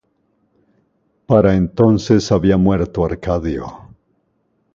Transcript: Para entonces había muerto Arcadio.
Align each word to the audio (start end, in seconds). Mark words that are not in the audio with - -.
Para 1.27 1.53
entonces 1.53 2.31
había 2.31 2.57
muerto 2.57 3.05
Arcadio. 3.05 3.89